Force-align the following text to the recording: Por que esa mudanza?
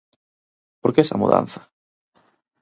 Por 0.81 0.91
que 0.93 1.03
esa 1.03 1.19
mudanza? 1.21 1.61